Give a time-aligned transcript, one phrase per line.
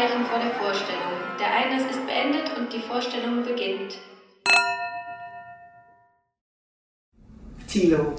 [0.00, 1.12] Zeichen vor der Vorstellung.
[1.38, 3.98] Der Einlass ist beendet und die Vorstellung beginnt.
[7.68, 8.14] Thilo.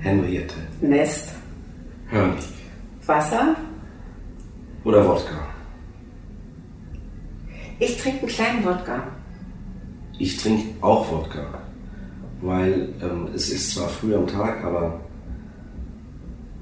[0.00, 0.56] Henriette.
[0.80, 1.32] Nest.
[2.08, 2.44] Hörnlig.
[3.06, 3.54] Wasser.
[4.82, 5.46] Oder Wodka.
[7.78, 9.06] Ich trinke einen kleinen Wodka.
[10.18, 11.62] Ich trinke auch Wodka.
[12.40, 15.00] Weil ähm, es ist zwar früh am Tag, aber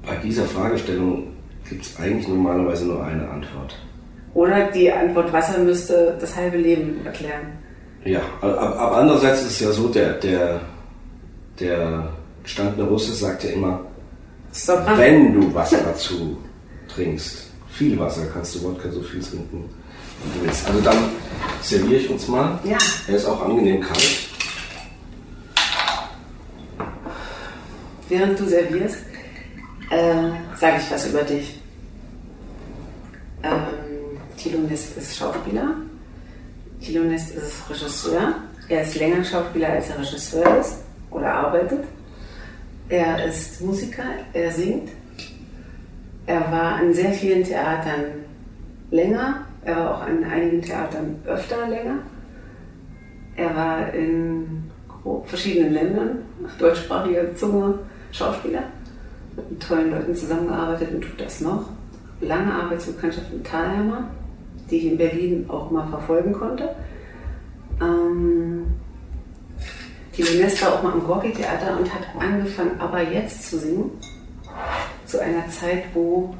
[0.05, 1.33] bei dieser Fragestellung
[1.67, 3.75] gibt es eigentlich normalerweise nur eine Antwort.
[4.33, 7.57] Oder die Antwort Wasser müsste das halbe Leben erklären.
[8.03, 10.61] Ja, aber, aber andererseits ist es ja so, der, der,
[11.59, 12.09] der
[12.43, 13.81] gestandene Russe sagt ja immer,
[14.95, 16.37] wenn du Wasser dazu
[16.87, 19.69] trinkst, viel Wasser, kannst du Wodka so viel trinken,
[20.23, 20.67] wie du willst.
[20.67, 20.97] Also dann
[21.61, 22.59] serviere ich uns mal.
[22.63, 22.77] Ja.
[23.07, 24.29] Er ist auch angenehm kalt.
[28.09, 28.97] Während du servierst,
[29.89, 31.62] äh, sage ich was über dich.
[34.45, 35.75] Ähm, Thilo Nest ist Schauspieler.
[36.81, 38.35] Thilo Nest ist Regisseur.
[38.69, 40.79] Er ist länger Schauspieler, als er Regisseur ist
[41.11, 41.83] oder arbeitet.
[42.89, 44.89] Er ist Musiker, er singt.
[46.25, 48.03] Er war an sehr vielen Theatern
[48.91, 49.45] länger.
[49.63, 51.99] Er war auch an einigen Theatern öfter länger.
[53.35, 54.69] Er war in
[55.25, 56.19] verschiedenen Ländern,
[56.59, 57.79] deutschsprachiger Zunge,
[58.11, 58.63] Schauspieler.
[59.35, 61.65] Mit tollen Leuten zusammengearbeitet und tut das noch.
[62.21, 64.07] Lange Arbeitsbekanntschaft mit Thalheimer,
[64.73, 66.75] die ich in Berlin auch mal verfolgen konnte.
[67.79, 68.65] Ähm,
[70.17, 73.91] die war auch mal am Gorki-Theater und hat angefangen, aber jetzt zu singen.
[75.05, 76.35] Zu einer Zeit, wo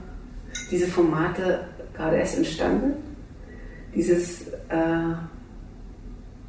[0.71, 2.93] diese Formate gerade erst entstanden.
[3.93, 5.13] Dieses äh,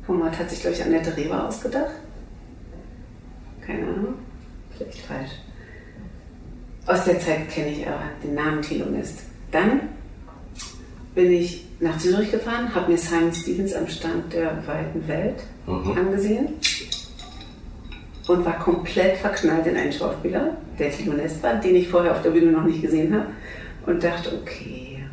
[0.07, 1.93] Format hat sich, glaube ich, Annette Reber ausgedacht.
[3.61, 4.15] Keine Ahnung,
[4.71, 5.33] vielleicht falsch.
[6.87, 9.21] Aus der Zeit kenne ich aber den Namen Thilo Nest.
[9.51, 9.81] Dann
[11.15, 15.97] bin ich nach Zürich gefahren, habe mir Simon Stevens am Stand der weiten Welt Mhm.
[15.97, 16.49] angesehen
[18.29, 22.31] und war komplett verknallt in einen Schauspieler, der Nest war, den ich vorher auf der
[22.31, 23.27] Bühne noch nicht gesehen habe
[23.87, 25.05] und dachte, okay.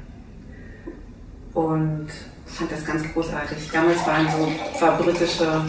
[1.53, 2.07] Und
[2.45, 3.69] fand das ganz großartig.
[3.71, 5.61] Damals waren so, war britische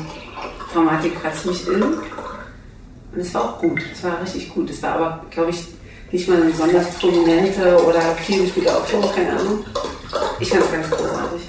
[0.73, 1.83] Dramatik gerade ziemlich in.
[1.83, 1.99] Und
[3.19, 4.71] es war auch gut, es war richtig gut.
[4.71, 5.67] Es war aber, glaube ich,
[6.13, 9.65] nicht mal besonders prominente oder viel gespielte Aufführung, keine Ahnung.
[10.39, 11.43] Ich fand es ganz großartig.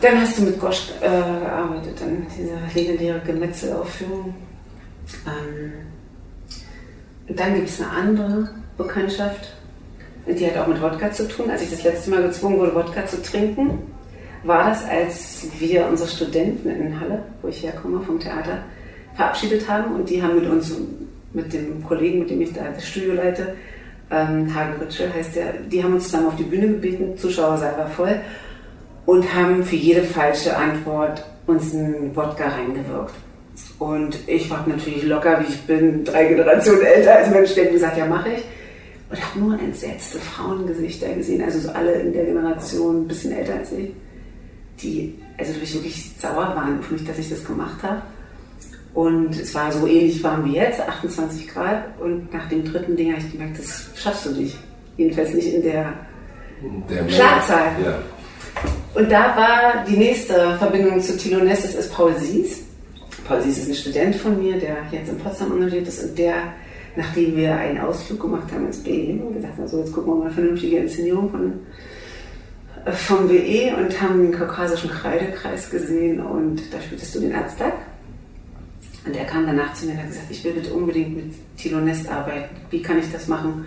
[0.00, 4.34] Dann hast du mit Gosch äh, gearbeitet, an dieser legendäre Gemetzelaufführung.
[5.26, 5.72] Ähm,
[7.28, 9.54] dann gibt es eine andere Bekanntschaft,
[10.26, 11.50] die hat auch mit Wodka zu tun.
[11.50, 13.78] Als ich das letzte Mal gezwungen wurde, Wodka zu trinken,
[14.42, 18.64] war das, als wir unsere Studenten in Halle, wo ich herkomme, vom Theater,
[19.14, 19.94] verabschiedet haben.
[19.94, 20.74] Und die haben mit uns,
[21.32, 23.54] mit dem Kollegen, mit dem ich da das Studio leite,
[24.12, 27.88] ähm, Hagen Ritschel heißt der, die haben uns zusammen auf die Bühne gebeten, Zuschauersaal war
[27.88, 28.20] voll,
[29.06, 33.14] und haben für jede falsche Antwort uns einen Wodka reingewirkt.
[33.78, 37.96] Und ich war natürlich locker, wie ich bin, drei Generationen älter als Mensch, der gesagt,
[37.96, 38.44] ja, mache ich.
[39.10, 43.54] Und habe nur entsetzte Frauengesichter gesehen, also so alle in der Generation, ein bisschen älter
[43.56, 43.90] als ich,
[44.80, 48.02] die also wirklich sauer waren auf mich, dass ich das gemacht habe.
[48.94, 51.84] Und es war so ähnlich warm wie jetzt, 28 Grad.
[51.98, 54.56] Und nach dem dritten Ding habe ich gemerkt, das schaffst du nicht.
[54.96, 55.94] Jedenfalls nicht in der
[56.88, 57.72] Der Schlagzahl.
[57.82, 57.98] Ja.
[58.94, 62.64] Und da war die nächste Verbindung zu Tilo Ness, das ist Paul Sies.
[63.26, 66.34] Paul Sies ist ein Student von mir, der jetzt in Potsdam engagiert ist und der,
[66.96, 70.16] nachdem wir einen Ausflug gemacht haben ins BE und gesagt haben, so jetzt gucken wir
[70.16, 71.52] mal eine vernünftige Inszenierung von,
[72.84, 77.72] äh, vom BE und haben den kaukasischen Kreidekreis gesehen und da spieltest du den Aztag.
[79.04, 81.80] Und er kam danach zu mir und hat gesagt, ich will bitte unbedingt mit Tilo
[81.80, 82.54] Nest arbeiten.
[82.70, 83.64] Wie kann ich das machen?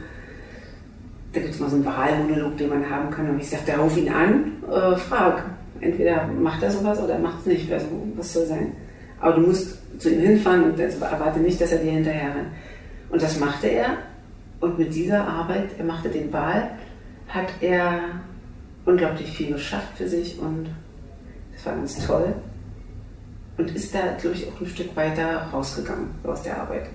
[1.34, 3.30] Da gibt es mal so einen Wahlmonolog, den man haben kann.
[3.30, 5.44] Und ich sagte, ruf ihn an, äh, frag.
[5.82, 7.72] Entweder macht er sowas oder macht es nicht.
[7.72, 8.72] Also, was soll sein?
[9.20, 12.48] Aber du musst zu ihm hinfahren und erwarte nicht, dass er dir hinterher rennt.
[13.10, 13.98] Und das machte er.
[14.62, 16.72] Und mit dieser Arbeit, er machte den Wahl,
[17.28, 18.00] hat er
[18.86, 20.70] unglaublich viel geschafft für sich und
[21.54, 22.34] das war ganz toll.
[23.58, 26.88] Und ist da, glaube ich, auch ein Stück weiter rausgegangen aus der Arbeit.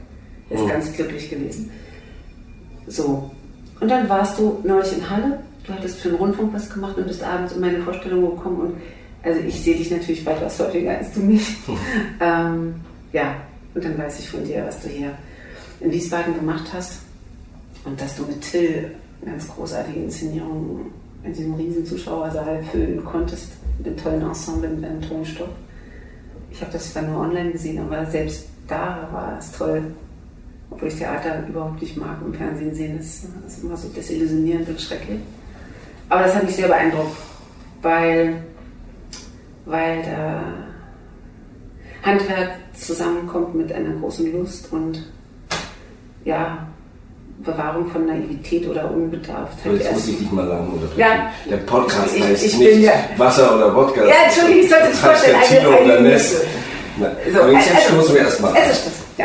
[0.51, 0.69] Er ist Mhm.
[0.69, 1.71] ganz glücklich gewesen.
[2.87, 3.31] So,
[3.81, 7.07] und dann warst du neulich in Halle, du hattest für den Rundfunk was gemacht und
[7.07, 8.75] bist abends in meine Vorstellung gekommen und
[9.23, 11.57] also ich sehe dich natürlich weitaus häufiger als du mich.
[12.21, 12.75] ähm,
[13.13, 13.37] ja,
[13.75, 15.13] und dann weiß ich von dir, was du hier
[15.81, 17.01] in Wiesbaden gemacht hast
[17.85, 18.91] und dass du mit Till
[19.23, 20.87] eine ganz großartige Inszenierung
[21.23, 23.49] in diesem riesen Zuschauersaal füllen konntest,
[23.79, 25.49] mit einem tollen Ensemble, mit einem tollen Stoff.
[26.51, 29.83] Ich habe das zwar nur online gesehen, aber selbst da war es toll.
[30.71, 34.81] Obwohl ich Theater überhaupt nicht mag, im Fernsehen sehen, das ist immer so desillusionierend und
[34.81, 35.21] schrecklich.
[36.09, 37.17] Aber das hat mich sehr beeindruckt.
[37.83, 38.43] weil,
[39.65, 40.43] weil da
[42.03, 45.07] Handwerk zusammenkommt mit einer großen Lust und
[46.25, 46.69] ja,
[47.45, 49.73] Bewahrung von Naivität oder Unbedarftheit.
[49.79, 50.99] Jetzt muss ich dich mal lang unterbrechen.
[51.01, 51.33] Ja.
[51.49, 54.05] Der Podcast Ich- heißt ich nicht ja- Wasser oder Wodka.
[54.05, 56.37] Ja, Entschuldigung, ich sollte es vorstellen, Tilo eine- oder eine Ness.
[56.99, 58.93] Na, So, aber jetzt, jetzt also- stoßen wir erstmal Es ist das.
[59.19, 59.25] Ja.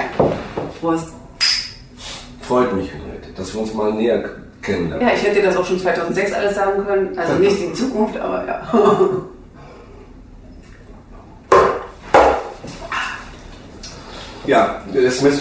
[0.79, 1.07] Prost.
[2.41, 4.23] Freut mich, Henriette, dass wir uns mal näher
[4.61, 5.07] kennenlernen.
[5.07, 7.17] Ja, ich hätte dir das auch schon 2006 alles sagen können.
[7.17, 8.61] Also nicht die Zukunft, aber ja.
[14.45, 15.33] Ja, das mit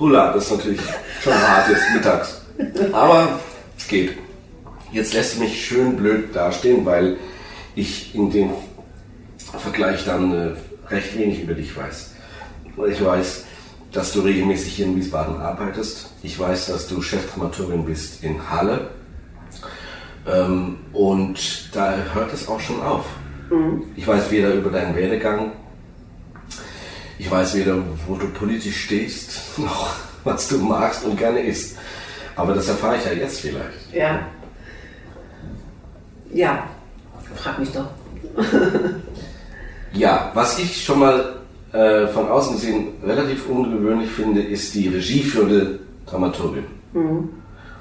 [0.00, 0.80] Hula, das ist natürlich
[1.22, 2.42] schon hart jetzt mittags.
[2.92, 3.40] Aber
[3.76, 4.18] es geht.
[4.92, 7.16] Jetzt lässt du mich schön blöd dastehen, weil
[7.74, 8.50] ich in dem
[9.58, 10.50] Vergleich dann äh,
[10.88, 12.14] recht wenig über dich weiß.
[12.90, 13.44] Ich weiß,
[13.92, 16.10] dass du regelmäßig hier in Wiesbaden arbeitest.
[16.22, 18.90] Ich weiß, dass du Chefdramaturgin bist in Halle.
[20.26, 23.04] Ähm, und da hört es auch schon auf.
[23.96, 25.52] Ich weiß weder über deinen Werdegang,
[27.18, 29.94] ich weiß weder, wo du politisch stehst, noch
[30.28, 31.76] was du magst und gerne isst.
[32.36, 33.92] Aber das erfahre ich ja jetzt vielleicht.
[33.92, 34.20] Ja.
[36.32, 36.68] Ja.
[37.34, 37.88] Frag mich doch.
[39.92, 41.36] Ja, was ich schon mal
[41.72, 46.64] äh, von außen gesehen relativ ungewöhnlich finde, ist die regieführende Dramaturgin.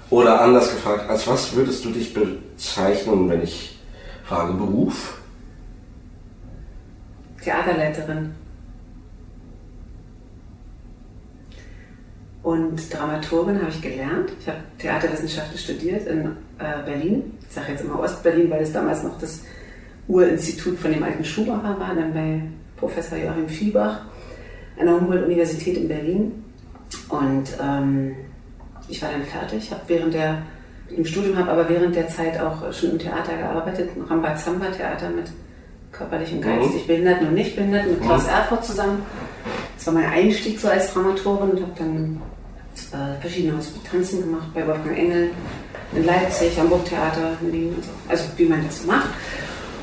[0.10, 3.78] Oder anders gefragt, als was würdest du dich bezeichnen, wenn ich
[4.24, 5.18] frage Beruf?
[7.44, 8.34] Theaterleiterin.
[12.48, 14.32] Und Dramaturgin habe ich gelernt.
[14.40, 16.28] Ich habe Theaterwissenschaften studiert in
[16.60, 17.34] äh, Berlin.
[17.46, 19.42] Ich sage jetzt immer Ostberlin, weil es damals noch das
[20.08, 22.42] Urinstitut von dem alten Schumacher war, dann bei
[22.78, 24.00] Professor Joachim Viehbach
[24.80, 26.46] an der Humboldt-Universität in Berlin.
[27.10, 28.16] Und ähm,
[28.88, 30.44] ich war dann fertig, habe während der
[30.96, 35.26] im Studium habe aber während der Zeit auch schon im Theater gearbeitet, im Rambazamba-Theater mit
[35.92, 39.04] körperlichen, geistig Behinderten und Nichtbehinderten mit Klaus Erfurt zusammen.
[39.76, 42.22] Das war mein Einstieg so als Dramaturgin und habe dann
[42.94, 45.32] äh, verschiedene Hospitanzen gemacht bei Wolfgang Engel
[45.96, 47.90] in Leipzig, Hamburg Theater, in so.
[48.08, 49.10] Also wie man das macht.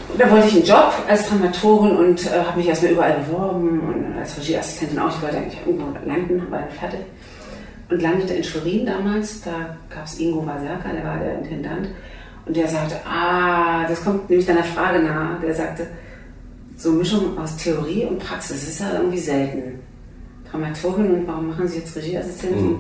[0.09, 3.81] Und da wollte ich einen Job als Dramaturgin und äh, habe mich erstmal überall beworben
[3.81, 5.09] und als Regieassistentin auch.
[5.09, 7.01] Ich wollte eigentlich irgendwo landen, war dann fertig.
[7.91, 11.89] Und landete in Schwerin damals, da gab es Ingo Waserka, der war der Intendant.
[12.47, 15.41] Und der sagte, ah, das kommt nämlich deiner Frage nahe.
[15.41, 15.87] Der sagte,
[16.77, 19.81] so Mischung aus Theorie und Praxis ist ja irgendwie selten.
[20.55, 22.79] Dramaturgin und warum machen Sie jetzt Regieassistentin?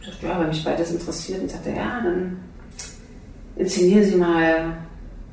[0.00, 1.42] Ich dachte, ja, weil mich beides interessiert.
[1.42, 2.36] Und sagte, ja, dann
[3.56, 4.76] inszenieren Sie mal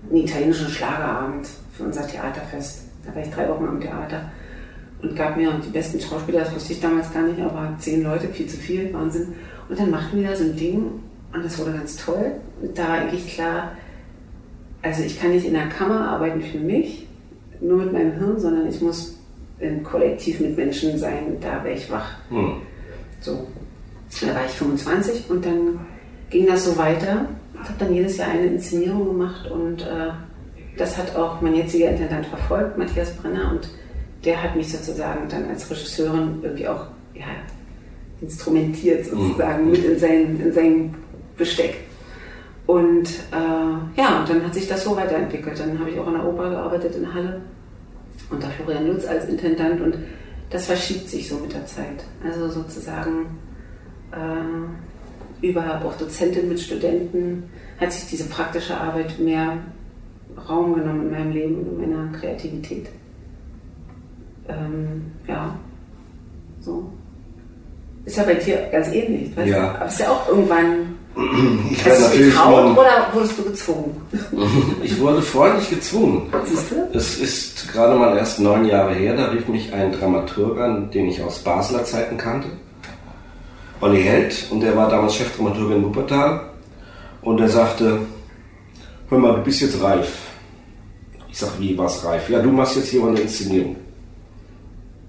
[0.10, 2.83] einen italienischen Schlagerabend für unser Theaterfest.
[3.06, 4.31] Da war ich drei Wochen am Theater
[5.01, 8.27] und gab mir die besten Schauspieler, das wusste ich damals gar nicht, aber zehn Leute,
[8.30, 9.33] viel zu viel, Wahnsinn.
[9.69, 10.86] Und dann machten wir da so ein Ding
[11.33, 12.31] und das wurde ganz toll.
[12.62, 13.72] Und da war eigentlich klar,
[14.81, 17.07] also ich kann nicht in der Kammer arbeiten für mich,
[17.62, 19.14] nur mit meinem Hirn, sondern ich muss
[19.60, 22.12] im Kollektiv mit Menschen sein, da wäre ich wach.
[22.30, 22.62] Hm.
[23.22, 23.48] So,
[24.22, 25.80] da war ich 25 und dann
[26.30, 27.28] ging das so weiter.
[27.54, 30.12] Ich habe dann jedes Jahr eine Inszenierung gemacht und äh,
[30.78, 33.69] das hat auch mein jetziger Intendant verfolgt, Matthias Brenner, und
[34.25, 37.25] der hat mich sozusagen dann als Regisseurin irgendwie auch ja,
[38.22, 40.96] instrumentiert sozusagen mit in sein, in sein
[41.38, 41.75] Besteck.
[42.68, 45.60] Und äh, ja, und dann hat sich das so weiterentwickelt.
[45.60, 47.41] Dann habe ich auch an der Oper gearbeitet in Halle
[48.29, 49.98] unter Florian Lutz als Intendant und
[50.50, 52.03] das verschiebt sich so mit der Zeit.
[52.24, 53.38] Also sozusagen
[54.12, 57.43] äh, über auch Dozentin mit Studenten
[57.79, 59.57] hat sich diese praktische Arbeit mehr
[60.50, 62.88] Raum genommen in meinem Leben und in meiner Kreativität.
[64.48, 65.57] Ähm, ja,
[66.60, 66.91] so.
[68.05, 69.36] Ist ja bei dir ganz ähnlich.
[69.36, 69.72] Weißt Ja.
[69.72, 69.77] Du?
[69.77, 70.95] Aber ist ja auch irgendwann.
[71.72, 74.01] Ich Hast du getraut nur, oder wurdest du gezwungen?
[74.84, 76.31] ich wurde freundlich gezwungen.
[76.43, 76.98] Siehst du?
[76.98, 81.07] Es ist gerade mal erst neun Jahre her, da rief mich ein Dramaturg an, den
[81.07, 82.50] ich aus Basler Zeiten kannte.
[83.81, 86.50] Olli Held, und der war damals Chefdramaturg in Wuppertal.
[87.22, 88.00] Und er sagte,
[89.10, 90.12] hör mal, du bist jetzt reif.
[91.29, 92.29] Ich sag, wie, was reif?
[92.29, 93.75] Ja, du machst jetzt hier mal eine Inszenierung.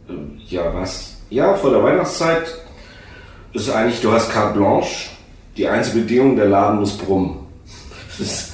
[0.08, 1.16] Ähm, Ja, was?
[1.30, 2.46] Ja, vor der Weihnachtszeit
[3.52, 5.15] ist eigentlich, du hast carte blanche.
[5.56, 7.38] Die einzige Bedingung, der Laden muss brummen.
[8.18, 8.52] Das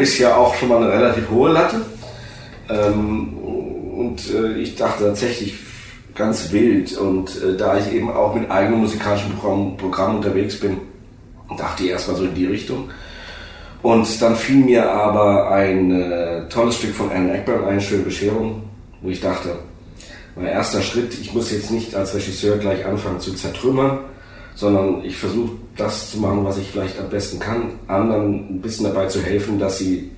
[0.00, 1.80] ist ja auch schon mal eine relativ hohe Latte.
[2.68, 5.54] Ähm, und äh, ich dachte tatsächlich
[6.14, 6.96] ganz wild.
[6.98, 10.78] Und äh, da ich eben auch mit eigenem musikalischen Programm, Programm unterwegs bin,
[11.56, 12.90] dachte ich erstmal so in die Richtung.
[13.82, 18.64] Und dann fiel mir aber ein äh, tolles Stück von Anne Eckburn ein, Schöne Bescherung,
[19.00, 19.50] wo ich dachte,
[20.34, 24.00] mein erster Schritt, ich muss jetzt nicht als Regisseur gleich anfangen zu zertrümmern,
[24.56, 28.86] sondern ich versuche das zu machen, was ich vielleicht am besten kann, anderen ein bisschen
[28.86, 30.10] dabei zu helfen, dass sie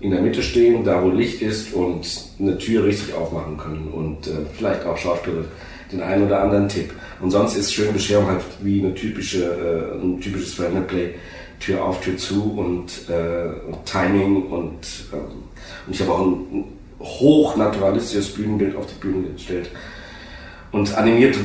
[0.00, 2.06] in der Mitte stehen, da wo Licht ist und
[2.40, 5.44] eine Tür richtig aufmachen können und äh, vielleicht auch Schauspieler
[5.92, 6.90] den einen oder anderen Tipp.
[7.20, 10.56] Und sonst ist schön Bescherung halt wie eine typische, äh, ein typisches
[10.88, 11.14] Play,
[11.60, 13.50] Tür auf, Tür zu und äh,
[13.84, 14.80] Timing und,
[15.12, 15.18] ähm,
[15.86, 16.64] und ich habe auch ein
[16.98, 19.70] hochnaturalistisches Bühnenbild auf die Bühne gestellt.
[20.72, 21.36] Und animiert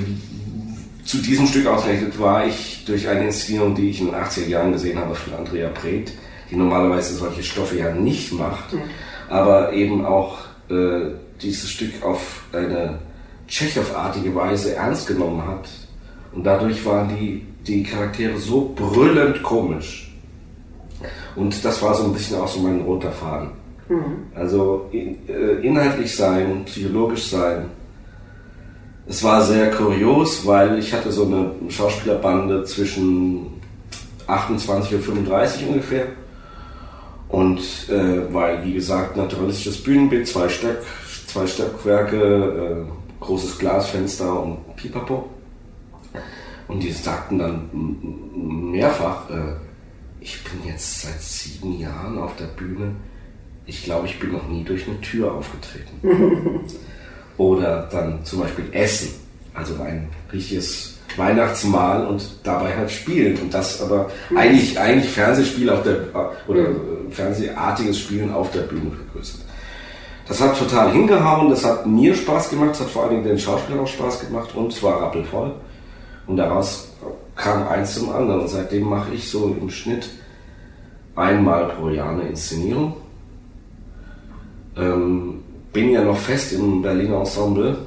[1.07, 4.73] zu diesem Stück ausgerechnet war ich durch eine Inszenierung, die ich in den 80er Jahren
[4.73, 6.11] gesehen habe von Andrea Breth,
[6.51, 8.81] die normalerweise solche Stoffe ja nicht macht, mhm.
[9.29, 11.11] aber eben auch äh,
[11.41, 12.99] dieses Stück auf eine
[13.47, 15.69] Tschechow-artige Weise ernst genommen hat.
[16.33, 20.13] Und dadurch waren die, die Charaktere so brüllend komisch.
[21.37, 23.51] Und das war so ein bisschen auch so mein roter Faden.
[23.87, 24.27] Mhm.
[24.35, 27.69] Also in, äh, inhaltlich sein, psychologisch sein.
[29.09, 33.47] Es war sehr kurios, weil ich hatte so eine Schauspielerbande zwischen
[34.27, 36.07] 28 und 35 ungefähr.
[37.29, 37.59] Und
[37.89, 40.81] äh, weil, wie gesagt, naturalistisches Bühnenbild, zwei, Stöck,
[41.27, 45.29] zwei Stockwerke, äh, großes Glasfenster und Pipapo.
[46.67, 47.69] Und die sagten dann
[48.71, 49.55] mehrfach, äh,
[50.19, 52.91] ich bin jetzt seit sieben Jahren auf der Bühne.
[53.65, 56.01] Ich glaube, ich bin noch nie durch eine Tür aufgetreten.
[57.37, 59.09] Oder dann zum Beispiel Essen,
[59.53, 63.37] also ein richtiges Weihnachtsmahl und dabei halt spielen.
[63.37, 64.37] Und das aber mhm.
[64.37, 65.97] eigentlich, eigentlich Fernsehspiel auf der,
[66.47, 67.11] oder mhm.
[67.11, 69.41] Fernsehartiges Spielen auf der Bühne vergrößert.
[70.27, 73.39] Das hat total hingehauen, das hat mir Spaß gemacht, das hat vor allen Dingen den
[73.39, 75.53] Schauspielern auch Spaß gemacht und es war rappelvoll.
[76.25, 76.89] Und daraus
[77.35, 78.41] kam eins zum anderen.
[78.41, 80.09] Und seitdem mache ich so im Schnitt
[81.15, 82.97] einmal pro Jahr eine Inszenierung.
[84.75, 85.36] Ähm,
[85.77, 87.77] bin ja noch fest im Berliner Ensemble.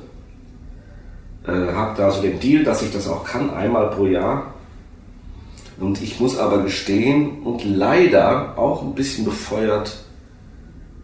[1.44, 4.54] Äh, habe da so den Deal, dass ich das auch kann, einmal pro Jahr.
[5.80, 10.04] Und ich muss aber gestehen und leider auch ein bisschen befeuert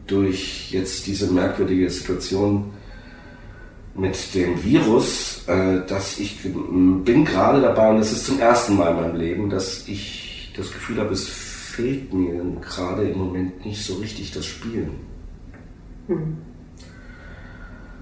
[0.06, 2.72] durch jetzt diese merkwürdige Situation
[3.96, 8.90] mit dem Virus, äh, dass ich bin gerade dabei, und das ist zum ersten Mal
[8.90, 13.84] in meinem Leben, dass ich das Gefühl habe, es fehlt mir gerade im Moment nicht
[13.84, 14.92] so richtig das Spielen.
[16.06, 16.36] Mhm.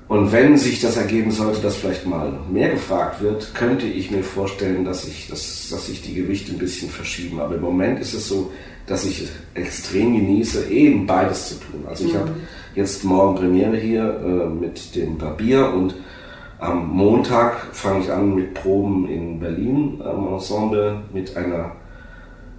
[0.06, 4.22] Und wenn sich das ergeben sollte, dass vielleicht mal mehr gefragt wird, könnte ich mir
[4.22, 7.40] vorstellen, dass sich dass, dass ich die Gewichte ein bisschen verschieben.
[7.40, 8.52] Aber im Moment ist es so,
[8.86, 11.84] dass ich extrem genieße, eben beides zu tun.
[11.88, 12.18] Also ich mhm.
[12.18, 12.30] habe
[12.74, 15.94] jetzt morgen Premiere hier äh, mit dem Barbier und
[16.58, 21.72] am Montag fange ich an mit Proben in Berlin am Ensemble mit einer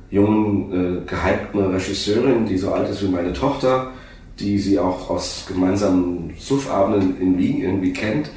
[0.09, 3.91] jungen, äh, gehypten Regisseurin, die so alt ist wie meine Tochter
[4.39, 8.29] die sie auch aus gemeinsamen Suffabenden in Wien irgendwie kennt.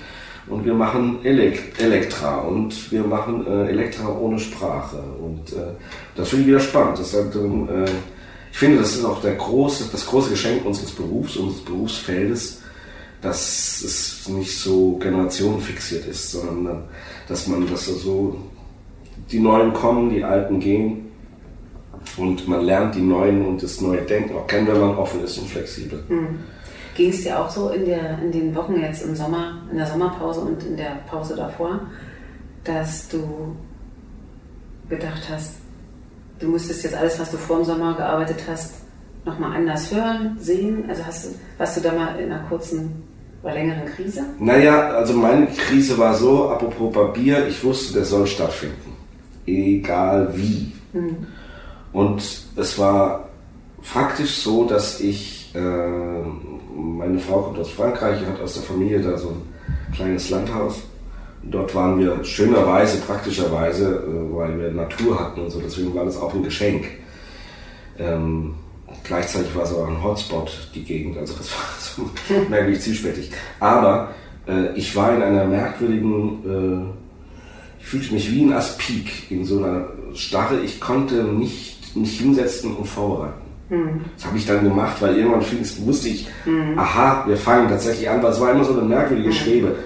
[0.48, 5.02] Und wir machen Elek Elektra und wir machen äh, Elektra ohne Sprache.
[5.20, 5.74] Und äh,
[6.14, 6.98] das finde ich wieder spannend.
[6.98, 7.90] Das hat, äh,
[8.50, 12.62] ich finde, das ist auch der große, das große Geschenk unseres Berufs, unseres Berufsfeldes,
[13.20, 16.84] dass es nicht so generationenfixiert ist, sondern
[17.28, 18.38] dass man, dass so
[19.30, 21.07] die Neuen kommen, die Alten gehen
[22.16, 25.38] und man lernt die neuen und das neue Denken auch kennen, wenn man offen ist
[25.38, 26.02] und flexibel.
[26.08, 26.38] Mhm.
[26.94, 29.86] Ging es dir auch so in, der, in den Wochen jetzt im Sommer, in der
[29.86, 31.80] Sommerpause und in der Pause davor,
[32.64, 33.54] dass du
[34.88, 35.54] gedacht hast,
[36.38, 38.74] du müsstest jetzt alles, was du vor dem Sommer gearbeitet hast,
[39.24, 40.84] nochmal anders hören, sehen?
[40.88, 43.02] Also hast du, warst du da mal in einer kurzen
[43.42, 44.24] oder längeren Krise?
[44.38, 48.96] Naja, also meine Krise war so, apropos Barbier, ich wusste, der soll stattfinden.
[49.46, 50.72] Egal wie.
[50.92, 51.26] Mhm.
[51.92, 52.22] Und
[52.56, 53.28] es war
[53.82, 59.16] faktisch so, dass ich, äh, meine Frau kommt aus Frankreich, hat aus der Familie da
[59.16, 60.82] so ein kleines Landhaus.
[61.42, 66.18] Dort waren wir schönerweise, praktischerweise, äh, weil wir Natur hatten und so, deswegen war das
[66.18, 66.86] auch ein Geschenk.
[67.98, 68.54] Ähm,
[69.04, 71.50] gleichzeitig war es aber ein Hotspot, die Gegend, also das
[71.96, 72.10] war so
[72.48, 73.30] merklich zielspältig.
[73.60, 74.10] Aber
[74.46, 79.58] äh, ich war in einer merkwürdigen, äh, ich fühlte mich wie ein Aspik in so
[79.58, 80.60] einer Starre.
[80.60, 83.48] Ich konnte nicht mich hinsetzen und vorbereiten.
[83.70, 84.00] Mhm.
[84.16, 85.44] Das habe ich dann gemacht, weil irgendwann
[85.86, 86.78] wusste ich, mhm.
[86.78, 89.32] aha, wir fangen tatsächlich an, weil es war immer so eine merkwürdige mhm.
[89.34, 89.76] Schwebe.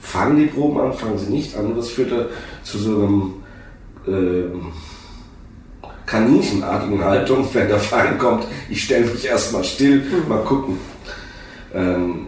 [0.00, 1.66] Fangen die Proben an, fangen sie nicht an.
[1.66, 2.30] Und das führte
[2.62, 3.34] zu so einem
[4.06, 10.28] äh, kaninchenartigen Haltung, wenn der Feind kommt, ich stelle mich erstmal still, mhm.
[10.28, 10.78] mal gucken.
[11.74, 12.26] Ähm,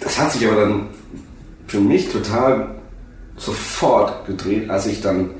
[0.00, 0.86] das hat sich aber dann
[1.66, 2.74] für mich total
[3.36, 5.30] sofort gedreht, als ich dann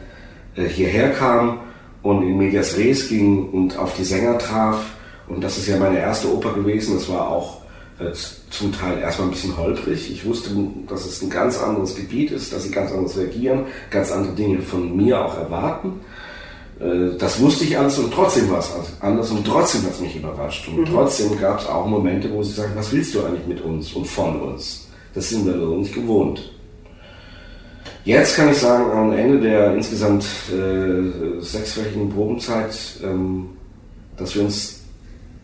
[0.54, 1.58] äh, hierher kam
[2.02, 4.84] und in Medias Res ging und auf die Sänger traf.
[5.28, 6.94] Und das ist ja meine erste Oper gewesen.
[6.94, 7.62] Das war auch
[7.98, 8.12] äh,
[8.50, 10.10] zum Teil erstmal ein bisschen holprig.
[10.10, 10.50] Ich wusste,
[10.88, 14.60] dass es ein ganz anderes Gebiet ist, dass sie ganz anders reagieren, ganz andere Dinge
[14.60, 16.00] von mir auch erwarten.
[16.80, 20.16] äh, das wusste ich alles und trotzdem war es anders und trotzdem hat es mich
[20.16, 20.68] überrascht.
[20.68, 20.86] Und mhm.
[20.86, 24.06] trotzdem gab es auch Momente, wo sie sagen, was willst du eigentlich mit uns und
[24.06, 24.88] von uns?
[25.14, 26.51] Das sind wir so nicht gewohnt.
[28.04, 33.50] Jetzt kann ich sagen, am Ende der insgesamt äh, sechswöchigen Probenzeit, ähm,
[34.16, 34.80] dass wir uns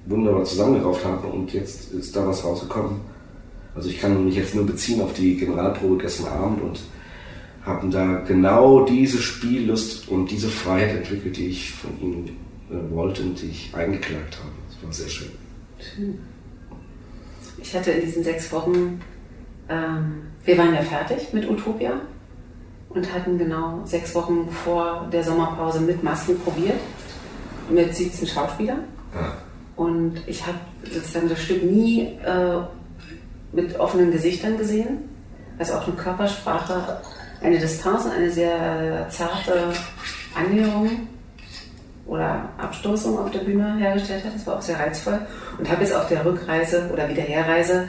[0.06, 3.00] wunderbar zusammengerauft haben und jetzt ist da was rausgekommen.
[3.76, 6.80] Also ich kann mich jetzt nur beziehen auf die Generalprobe gestern Abend und
[7.64, 12.36] haben da genau diese Spiellust und diese Freiheit entwickelt, die ich von ihnen
[12.70, 14.50] äh, wollte und die ich eingeklagt habe.
[14.68, 15.30] Das war sehr schön.
[15.78, 16.18] Schön.
[17.62, 19.00] Ich hatte in diesen sechs Wochen,
[19.68, 22.00] ähm, wir waren ja fertig mit Utopia
[22.98, 26.78] und hatten genau sechs Wochen vor der Sommerpause mit Masken probiert,
[27.70, 28.84] mit 17 Schauspielern.
[29.14, 29.32] Ja.
[29.76, 30.58] Und ich habe
[30.92, 32.60] sozusagen das Stück nie äh,
[33.52, 35.08] mit offenen Gesichtern gesehen,
[35.58, 37.00] also auch eine Körpersprache
[37.42, 39.72] eine Distanz und eine sehr zarte
[40.34, 41.08] Annäherung
[42.06, 44.34] oder Abstoßung auf der Bühne hergestellt hat.
[44.34, 45.20] Das war auch sehr reizvoll.
[45.58, 47.86] Und habe jetzt auf der Rückreise oder Wiederherreise,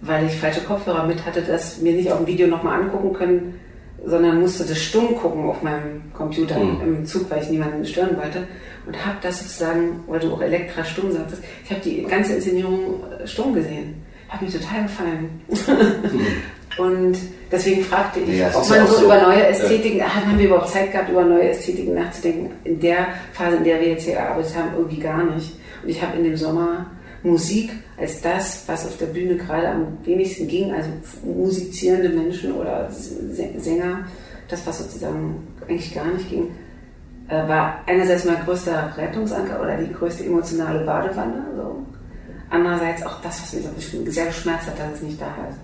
[0.00, 3.60] weil ich falsche Kopfhörer mit hatte, das mir nicht auf dem Video nochmal angucken können,
[4.04, 6.80] sondern musste das stumm gucken auf meinem Computer mhm.
[6.82, 8.46] im Zug, weil ich niemanden stören wollte.
[8.86, 13.00] Und habe das sozusagen, weil du auch Elektra stumm sagtest, ich habe die ganze Inszenierung
[13.20, 14.02] äh, stumm gesehen.
[14.28, 15.40] Hat mir total gefallen.
[15.48, 16.26] Mhm.
[16.78, 17.18] Und
[17.50, 20.06] deswegen fragte ich, ja, ob man so, so, über neue Ästhetiken, ja.
[20.06, 22.50] haben wir überhaupt Zeit gehabt, über neue Ästhetiken nachzudenken.
[22.64, 25.52] In der Phase, in der wir jetzt hier gearbeitet haben, irgendwie gar nicht.
[25.82, 26.86] Und ich habe in dem Sommer
[27.22, 30.88] Musik als das, was auf der Bühne gerade am wenigsten ging, also
[31.24, 34.06] musizierende Menschen oder Sänger,
[34.48, 36.50] das, was sozusagen eigentlich gar nicht ging,
[37.28, 41.44] äh, war einerseits mein größter Rettungsanker oder die größte emotionale Badewanne.
[41.56, 41.86] So.
[42.50, 43.52] Andererseits auch das, was
[43.94, 45.58] mich sehr geschmerzt hat, dass es nicht da ist.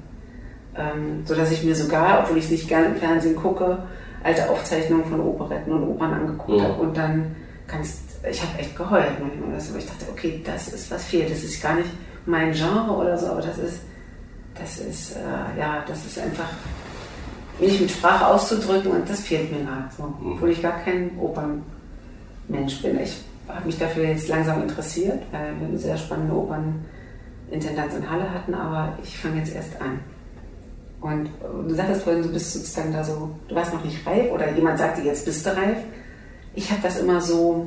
[0.77, 3.79] Ähm, so dass ich mir sogar, obwohl ich es nicht gerne im Fernsehen gucke,
[4.23, 6.65] alte Aufzeichnungen von Operetten und Opern angeguckt ja.
[6.65, 7.37] habe und dann
[7.67, 11.43] kannst, ich habe echt geheult manchmal, dass, ich dachte, okay, das ist was fehlt, das
[11.45, 11.89] ist gar nicht
[12.27, 13.81] mein Genre oder so, aber das ist,
[14.55, 16.49] das ist, äh, ja, das ist einfach
[17.61, 20.33] mich mit Sprache auszudrücken und das fehlt mir gerade so, mhm.
[20.33, 23.01] obwohl ich gar kein Opernmensch bin.
[23.01, 28.33] Ich habe mich dafür jetzt langsam interessiert, weil wir eine sehr spannende Opernintendanz in Halle
[28.33, 30.01] hatten, aber ich fange jetzt erst an.
[31.01, 31.31] Und
[31.69, 34.79] du sagtest vorhin, du bist sozusagen da so, du warst noch nicht reif oder jemand
[34.79, 35.79] sagte, jetzt bist du reif.
[36.55, 37.67] Ich habe das immer so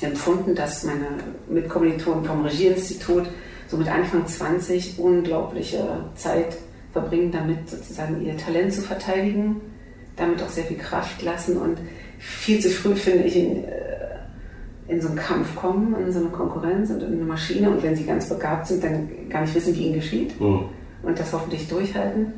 [0.00, 1.06] empfunden, dass meine
[1.48, 3.26] Mitkommilitonen vom Regieinstitut
[3.68, 6.56] so mit Anfang 20 unglaubliche Zeit
[6.92, 9.60] verbringen, damit sozusagen ihr Talent zu verteidigen,
[10.16, 11.78] damit auch sehr viel Kraft lassen und
[12.18, 14.14] viel zu früh, finde ich, in, äh,
[14.88, 17.96] in so einen Kampf kommen, in so eine Konkurrenz und in eine Maschine und wenn
[17.96, 20.66] sie ganz begabt sind, dann gar nicht wissen, wie ihnen geschieht mhm.
[21.02, 22.32] und das hoffentlich durchhalten.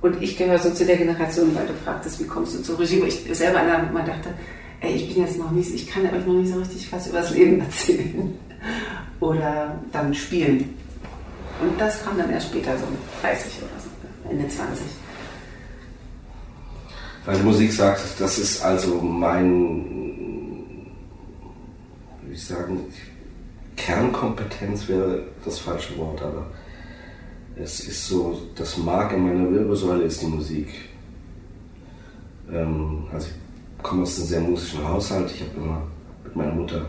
[0.00, 3.02] Und ich gehöre so zu der Generation, weil du fragtest, wie kommst du zur Regie,
[3.02, 3.60] wo ich selber
[3.92, 4.30] mal dachte,
[4.80, 7.20] ey, ich bin jetzt noch nicht, ich kann euch noch nicht so richtig was über
[7.20, 8.38] das Leben erzählen.
[9.20, 10.74] Oder dann spielen.
[11.60, 12.84] Und das kam dann erst später, so
[13.20, 14.86] 30 oder so, Ende 20.
[17.26, 19.84] Weil Musik sagst, das ist also mein,
[22.26, 22.80] wie ich sagen,
[23.76, 26.46] Kernkompetenz wäre das falsche Wort, aber
[27.56, 30.68] es ist so, das Mark in meiner Wirbelsäule ist die Musik.
[32.50, 33.49] Ähm, also ich
[33.82, 35.30] komme aus einem sehr musischen Haushalt.
[35.34, 35.82] Ich habe immer
[36.24, 36.86] mit meiner Mutter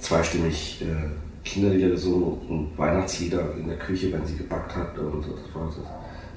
[0.00, 5.30] zweistimmig äh, Kinderlieder gesungen und Weihnachtslieder in der Küche, wenn sie gebackt hat und so.
[5.58, 5.76] War, das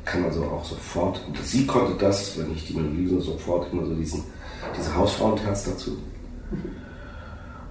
[0.05, 4.23] kann also auch sofort, sie konnte das, wenn ich die Melodie sofort immer so diesen,
[4.77, 5.97] diese Hausfrauenherz dazu.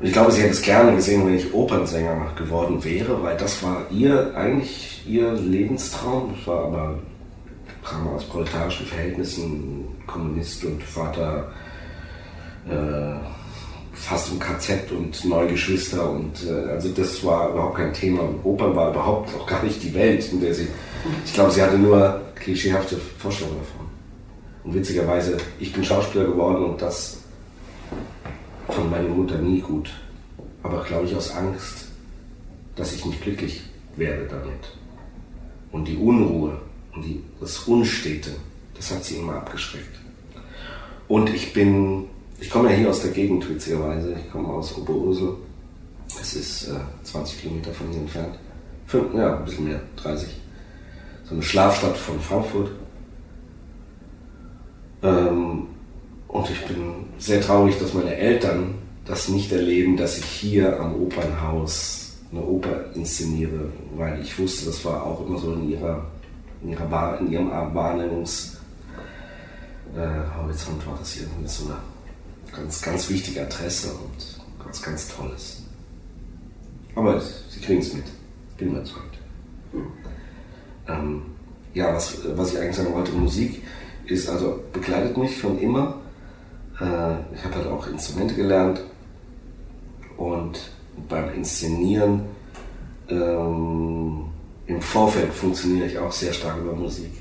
[0.00, 3.62] Und ich glaube, sie hätte es gerne gesehen, wenn ich Opernsänger geworden wäre, weil das
[3.62, 6.34] war ihr eigentlich ihr Lebenstraum.
[6.36, 6.98] Das war aber
[7.84, 11.50] kam aus proletarischen Verhältnissen, Kommunist und Vater
[13.92, 18.22] fast im KZ und neun Geschwister und äh, also das war überhaupt kein Thema.
[18.22, 20.68] Und Opern war überhaupt auch gar nicht die Welt, in der sie.
[21.24, 23.86] Ich glaube, sie hatte nur klischeehafte Vorstellungen davon.
[24.64, 27.18] Und witzigerweise, ich bin Schauspieler geworden und das
[28.68, 29.90] fand meine Mutter nie gut.
[30.62, 31.88] Aber glaube ich aus Angst,
[32.76, 33.62] dass ich nicht glücklich
[33.96, 34.76] werde damit.
[35.72, 36.60] Und die Unruhe
[36.94, 38.30] und die, das Unstete,
[38.74, 39.98] das hat sie immer abgeschreckt.
[41.08, 42.04] Und ich bin,
[42.40, 45.34] ich komme ja hier aus der Gegend witzigerweise, ich komme aus Oberursel.
[46.20, 48.38] Es ist äh, 20 Kilometer von hier entfernt.
[48.86, 50.28] Fünf, ja, ein bisschen mehr, 30.
[51.24, 52.70] So eine Schlafstadt von Frankfurt.
[55.02, 55.66] Ähm,
[56.28, 58.74] und ich bin sehr traurig, dass meine Eltern
[59.04, 64.84] das nicht erleben, dass ich hier am Opernhaus eine Oper inszeniere, weil ich wusste, das
[64.84, 66.04] war auch immer so in ihrer,
[66.62, 68.58] in ihrer in ihrem Wahrnehmungshorizont
[69.96, 71.78] äh, war das hier so einer
[72.54, 75.62] ganz, ganz wichtige Adresse und ganz, ganz Tolles.
[76.94, 78.04] Aber sie kriegen es mit,
[78.56, 79.18] bin überzeugt.
[80.88, 81.22] Ähm,
[81.74, 83.62] ja, was, was ich eigentlich sagen wollte, Musik
[84.06, 86.00] ist also begleitet mich schon immer.
[86.80, 88.80] Äh, ich habe halt auch Instrumente gelernt
[90.16, 90.58] und
[91.08, 92.22] beim Inszenieren
[93.08, 94.24] ähm,
[94.66, 97.12] im Vorfeld funktioniere ich auch sehr stark über Musik.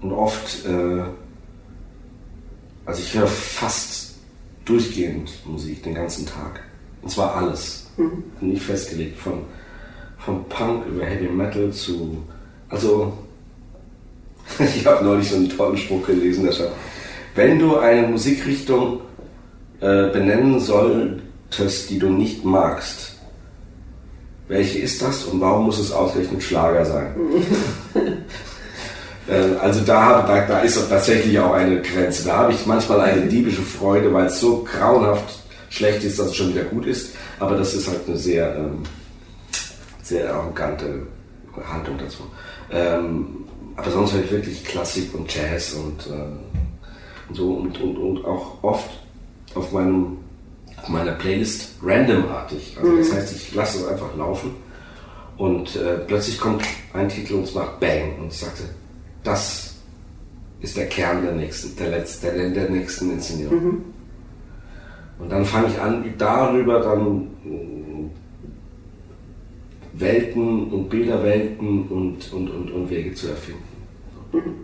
[0.00, 1.04] Und oft, äh,
[2.86, 4.14] also ich höre fast
[4.64, 6.60] durchgehend Musik den ganzen Tag.
[7.02, 7.86] Und zwar alles.
[7.96, 8.24] Mhm.
[8.40, 9.18] Nicht festgelegt.
[9.18, 9.44] Von,
[10.18, 12.22] von Punk über Heavy Metal zu.
[12.68, 13.12] Also,
[14.58, 16.72] ich habe neulich so einen tollen Spruch gelesen, der sagt,
[17.34, 19.00] wenn du eine Musikrichtung
[19.80, 23.16] äh, benennen solltest, die du nicht magst,
[24.48, 27.14] welche ist das und warum muss es ausgerechnet Schlager sein?
[29.28, 32.24] Äh, also da, da, da ist tatsächlich auch eine Grenze.
[32.24, 36.36] Da habe ich manchmal eine diebische Freude, weil es so grauenhaft schlecht ist, dass es
[36.36, 37.14] schon wieder gut ist.
[37.38, 38.82] Aber das ist halt eine sehr, ähm,
[40.02, 41.06] sehr arrogante
[41.72, 42.24] Haltung dazu.
[42.70, 43.44] Ähm,
[43.76, 48.24] aber sonst höre ich wirklich Klassik und Jazz und, äh, und so und, und, und
[48.24, 48.90] auch oft
[49.54, 50.18] auf, meinem,
[50.76, 52.76] auf meiner Playlist randomartig.
[52.80, 53.14] Also das mhm.
[53.14, 54.54] heißt, ich lasse es einfach laufen
[55.36, 58.64] und äh, plötzlich kommt ein Titel und es macht Bang und ich sagte,
[59.22, 59.76] das
[60.60, 63.64] ist der Kern der nächsten, der, letzten, der, der nächsten Inszenierung.
[63.64, 63.84] Mhm.
[65.18, 68.10] Und dann fange ich an, darüber dann äh,
[70.00, 73.62] Welten und Bilderwelten und, und, und, und Wege zu erfinden.
[74.32, 74.54] Mhm.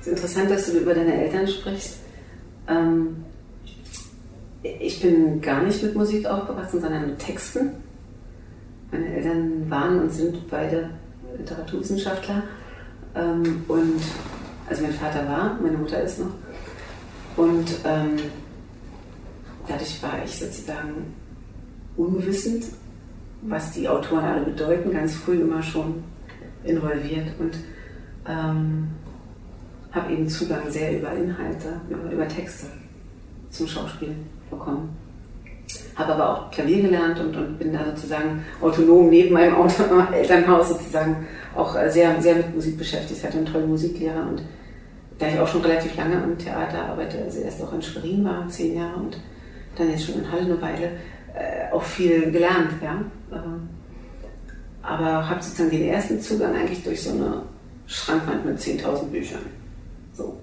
[0.00, 1.98] Es ist interessant, dass du über deine Eltern sprichst.
[2.68, 3.24] Ähm,
[4.62, 7.70] ich bin gar nicht mit Musik aufgewachsen, sondern mit Texten.
[8.90, 10.90] Meine Eltern waren und sind beide
[11.38, 12.42] Literaturwissenschaftler.
[13.14, 14.00] Ähm, und
[14.68, 16.32] also mein Vater war, meine Mutter ist noch.
[17.36, 18.16] Und ähm,
[19.66, 21.14] dadurch war ich sozusagen
[21.96, 22.64] unwissend,
[23.42, 26.02] was die Autoren alle bedeuten, ganz früh immer schon
[26.64, 27.56] involviert und
[28.26, 28.88] ähm,
[29.92, 32.66] habe eben Zugang sehr über Inhalte, über, über Texte
[33.50, 34.14] zum Schauspiel
[34.50, 34.96] bekommen.
[35.96, 40.70] Habe aber auch Klavier gelernt und, und bin da sozusagen autonom neben meinem Auto, Elternhaus
[40.70, 43.20] sozusagen auch äh, sehr, sehr mit Musik beschäftigt.
[43.20, 44.42] Ich hatte einen tollen Musiklehrer und
[45.18, 48.48] da ich auch schon relativ lange im Theater arbeite, also erst auch in Schwerin war,
[48.48, 49.16] zehn Jahre und
[49.76, 50.86] dann jetzt schon in Halle eine Weile,
[51.34, 52.70] äh, auch viel gelernt.
[52.82, 53.00] Ja?
[53.32, 53.68] Ähm,
[54.82, 57.42] aber habe sozusagen den ersten Zugang eigentlich durch so eine
[57.86, 59.40] Schrankwand mit 10.000 Büchern.
[60.12, 60.38] So.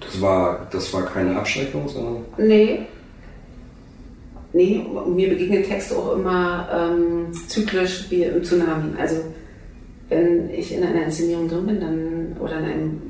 [0.00, 2.24] Das war, das war keine Abschreckung, sondern?
[2.38, 2.86] Nee.
[4.52, 8.98] Nee, mir begegnen Texte auch immer ähm, zyklisch wie im Tsunami.
[8.98, 9.16] Also
[10.08, 13.02] wenn ich in einer Inszenierung drin bin dann, oder in einem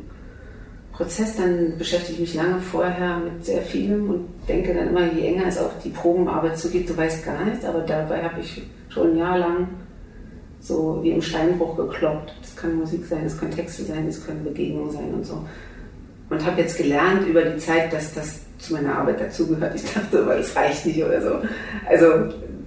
[0.93, 5.29] Prozess, dann beschäftige ich mich lange vorher mit sehr vielem und denke dann immer, je
[5.29, 9.13] enger es auch die Probenarbeit zugeht, du weißt gar nichts, aber dabei habe ich schon
[9.13, 9.69] ein Jahr lang
[10.61, 12.35] so wie im Steinbruch gekloppt.
[12.41, 15.45] Das kann Musik sein, das können Texte sein, das können Begegnungen sein und so.
[16.31, 19.75] Und habe jetzt gelernt über die Zeit, dass das zu meiner Arbeit dazugehört.
[19.75, 21.31] Ich dachte, aber das reicht nicht oder so.
[21.89, 22.07] Also,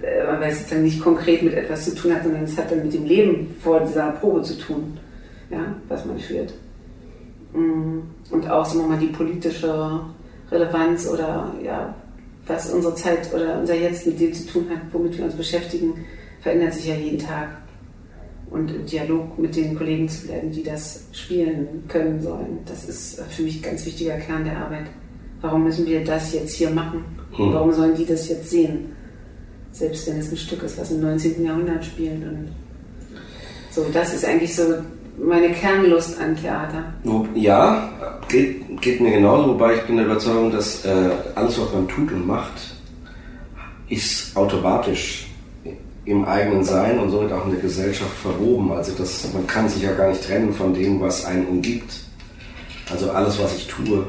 [0.02, 2.82] äh, weil es sozusagen nicht konkret mit etwas zu tun hat, sondern es hat dann
[2.82, 4.98] mit dem Leben vor dieser Probe zu tun,
[5.50, 6.52] ja, was man führt.
[7.52, 8.00] Mm,
[8.30, 10.00] und auch, sagen wir mal, die politische
[10.50, 11.94] Relevanz oder ja,
[12.46, 16.04] was unsere Zeit oder unser Jetzt mit dem zu tun hat, womit wir uns beschäftigen,
[16.40, 17.48] verändert sich ja jeden Tag.
[18.50, 23.22] Und im Dialog mit den Kollegen zu bleiben, die das spielen können sollen, das ist
[23.30, 24.86] für mich ein ganz wichtiger Kern der Arbeit
[25.42, 27.04] warum müssen wir das jetzt hier machen?
[27.36, 27.52] Hm.
[27.52, 28.92] Warum sollen die das jetzt sehen?
[29.72, 31.44] Selbst wenn es ein Stück ist, was im 19.
[31.44, 32.22] Jahrhundert spielt.
[32.22, 32.48] Und
[33.70, 34.62] so, das ist eigentlich so
[35.18, 36.84] meine Kernlust an Theater.
[37.34, 37.90] Ja,
[38.28, 42.12] geht, geht mir genauso, wobei ich bin der Überzeugung, dass äh, alles, was man tut
[42.12, 42.52] und macht,
[43.88, 45.26] ist automatisch
[46.04, 48.72] im eigenen Sein und somit auch in der Gesellschaft verwoben.
[48.72, 52.00] Also das, man kann sich ja gar nicht trennen von dem, was einen umgibt.
[52.90, 54.04] Also alles, was ich tue,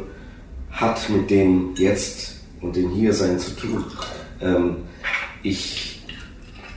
[0.73, 3.86] hat mit dem Jetzt und dem Hiersein zu tun.
[4.41, 4.77] Ähm,
[5.41, 6.01] ich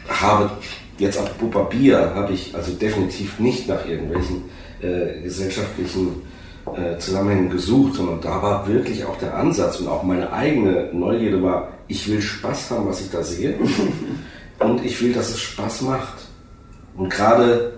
[0.08, 0.50] habe
[0.98, 4.44] jetzt ab Papier habe ich also definitiv nicht nach irgendwelchen
[4.80, 6.22] äh, gesellschaftlichen
[6.74, 11.42] äh, Zusammenhängen gesucht, sondern da war wirklich auch der Ansatz und auch meine eigene Neugierde
[11.42, 13.56] war, ich will Spaß haben, was ich da sehe
[14.58, 16.26] und ich will, dass es Spaß macht.
[16.96, 17.74] Und gerade,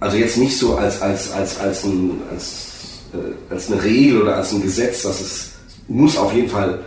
[0.00, 2.83] also jetzt nicht so als, als, als, als, ein, als
[3.50, 5.50] als eine Regel oder als ein Gesetz, dass es
[5.88, 6.80] muss auf jeden Fall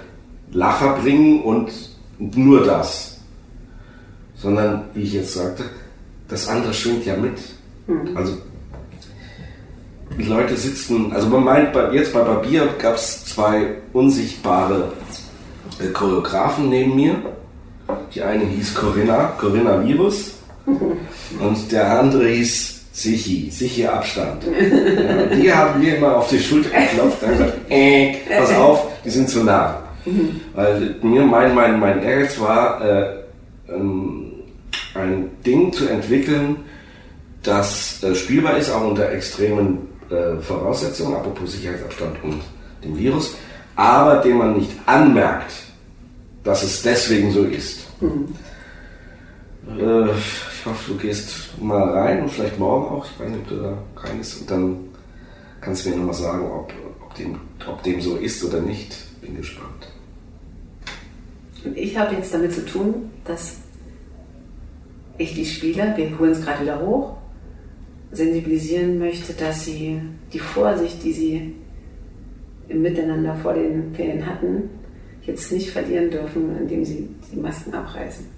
[0.52, 1.70] Lacher bringen und
[2.20, 3.20] nur das.
[4.36, 5.64] Sondern, wie ich jetzt sagte,
[6.28, 7.38] das andere schwingt ja mit.
[7.88, 8.16] Mhm.
[8.16, 8.38] Also
[10.18, 14.92] Leute sitzen, also man meint, jetzt bei Barbier gab es zwei unsichtbare
[15.80, 17.16] äh, Choreografen neben mir.
[18.14, 20.34] Die eine hieß Corinna, Corinna Virus,
[20.66, 24.44] und der andere hieß Sichi, Sichi Abstand.
[24.44, 29.12] Ja, die haben mir immer auf die Schulter geklopft und gesagt, äh, pass auf, die
[29.12, 29.84] sind zu nah.
[30.56, 33.20] Weil mir mein, mein, mein Ehrgeiz war, äh,
[33.70, 34.32] ähm,
[34.96, 36.56] ein Ding zu entwickeln,
[37.44, 42.42] das äh, spielbar ist, auch unter extremen äh, Voraussetzungen, apropos Sicherheitsabstand und
[42.84, 43.36] dem Virus,
[43.76, 45.54] aber den man nicht anmerkt,
[46.44, 47.86] dass es deswegen so ist.
[48.02, 48.26] Mhm.
[49.80, 50.08] Äh,
[50.60, 53.06] ich hoffe, du gehst mal rein und vielleicht morgen auch.
[53.06, 54.42] Ich weiß nicht, ob du da rein bist.
[54.42, 54.78] Und dann
[55.62, 56.74] kannst du mir nochmal sagen, ob,
[57.06, 58.96] ob, dem, ob dem so ist oder nicht.
[59.22, 59.88] Bin gespannt.
[61.76, 63.58] Ich habe jetzt damit zu tun, dass
[65.18, 67.18] ich die Spieler, wir holen es gerade wieder hoch,
[68.12, 71.56] sensibilisieren möchte, dass sie die Vorsicht, die sie
[72.70, 74.70] im Miteinander vor den Ferien hatten,
[75.24, 78.37] jetzt nicht verlieren dürfen, indem sie die Masken abreißen.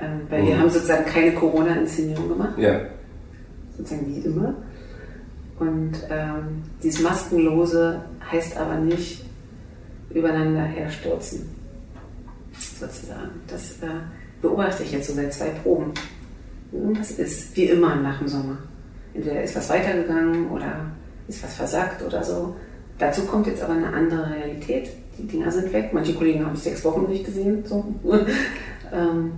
[0.00, 0.46] Ähm, weil mhm.
[0.46, 2.58] wir haben sozusagen keine Corona-Inszenierung gemacht.
[2.58, 2.80] Ja.
[3.76, 4.54] Sozusagen wie immer.
[5.58, 9.24] Und ähm, dieses Maskenlose heißt aber nicht
[10.10, 11.48] übereinander herstürzen.
[12.52, 13.40] Sozusagen.
[13.48, 13.86] Das äh,
[14.42, 15.92] beobachte ich jetzt so seit zwei Proben.
[16.94, 18.58] Das ist wie immer nach dem Sommer.
[19.14, 20.86] Entweder ist was weitergegangen oder
[21.28, 22.54] ist was versagt oder so.
[22.98, 24.90] Dazu kommt jetzt aber eine andere Realität.
[25.18, 25.90] Die Dinger sind weg.
[25.92, 27.64] Manche Kollegen haben es sechs Wochen nicht gesehen.
[27.64, 27.84] So.
[28.92, 29.32] ähm,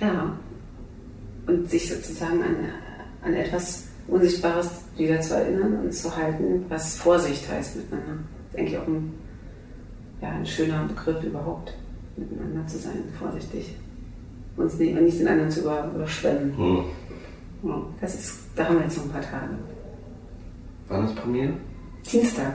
[0.00, 0.36] ja.
[1.46, 2.56] Und sich sozusagen an,
[3.22, 8.18] an etwas Unsichtbares wieder zu erinnern und zu halten, was Vorsicht heißt miteinander.
[8.50, 9.14] Das ist eigentlich auch ein,
[10.20, 11.74] ja, ein schöner Begriff überhaupt,
[12.16, 13.76] miteinander zu sein, vorsichtig.
[14.56, 16.56] Uns nicht, nicht den anderen zu über, überschwemmen.
[16.56, 16.84] Hm.
[17.62, 19.54] Ja, das ist, da haben wir jetzt noch ein paar Tage.
[20.88, 21.52] Wann ist Premiere?
[22.10, 22.54] Dienstag.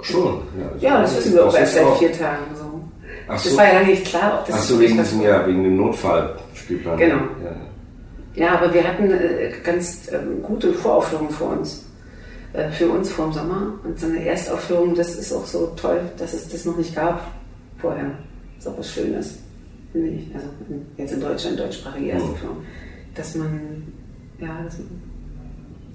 [0.00, 0.70] Schon, ja.
[0.80, 2.42] Ja, das wissen wir auch erst seit vier Tagen.
[2.54, 2.71] So.
[3.28, 3.56] Ach das so.
[3.56, 4.56] war ja lange nicht klar, ob das.
[4.56, 6.98] Ach so, wegen diesem Jahr, wegen dem Notfallspielplan.
[6.98, 7.16] Genau.
[8.34, 8.44] Ja.
[8.46, 11.84] ja, aber wir hatten äh, ganz äh, gute Voraufführungen vor uns.
[12.52, 13.74] Äh, für uns vor dem Sommer.
[13.84, 17.30] Und so eine Erstaufführung, das ist auch so toll, dass es das noch nicht gab
[17.78, 18.10] vorher.
[18.56, 19.38] Das ist auch was Schönes,
[19.92, 20.34] finde ich.
[20.34, 20.48] Also
[20.98, 22.58] jetzt in Deutschland, deutschsprachige Erstaufführung.
[22.58, 23.14] Mhm.
[23.14, 23.60] Dass man,
[24.38, 25.00] ja, dass man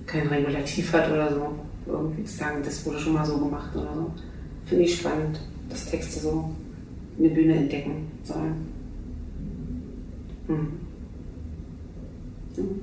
[0.08, 1.56] kein Regulativ hat oder so.
[1.86, 4.12] Irgendwie zu sagen, das wurde schon mal so gemacht oder so.
[4.66, 6.50] Finde ich spannend, dass Texte so
[7.20, 8.68] eine Bühne entdecken sollen.
[10.48, 10.68] Hm.
[12.56, 12.82] Hm.